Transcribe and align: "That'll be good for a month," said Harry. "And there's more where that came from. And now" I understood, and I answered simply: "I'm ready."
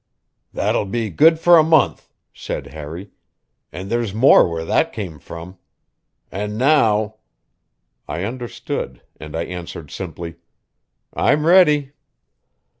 "That'll 0.51 0.87
be 0.87 1.11
good 1.11 1.37
for 1.39 1.59
a 1.59 1.63
month," 1.63 2.09
said 2.33 2.65
Harry. 2.73 3.11
"And 3.71 3.91
there's 3.91 4.15
more 4.15 4.49
where 4.49 4.65
that 4.65 4.91
came 4.93 5.19
from. 5.19 5.59
And 6.31 6.57
now" 6.57 7.17
I 8.07 8.23
understood, 8.23 9.03
and 9.19 9.35
I 9.35 9.43
answered 9.43 9.91
simply: 9.91 10.37
"I'm 11.13 11.45
ready." 11.45 11.91